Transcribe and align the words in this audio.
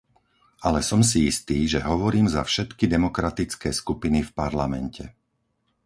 Ale 0.67 0.81
som 0.89 1.01
si 1.09 1.19
istý, 1.31 1.59
že 1.73 1.85
hovorím 1.91 2.25
za 2.35 2.41
všetky 2.49 2.85
demokratické 2.95 3.69
skupiny 3.79 4.19
v 4.25 4.31
Parlamente. 4.41 5.05